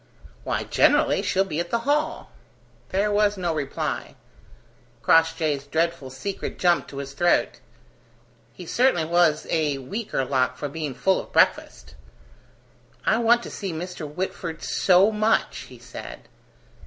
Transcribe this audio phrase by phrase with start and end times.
[0.43, 2.31] "Why, generally she'll be at the Hall."
[2.89, 4.15] There was no reply:
[5.03, 7.59] Crossjay's dreadful secret jumped to his throat.
[8.51, 11.93] He certainly was a weaker lock for being full of breakfast.
[13.05, 14.11] "I want to see Mr.
[14.11, 16.27] Whitford so much," he said.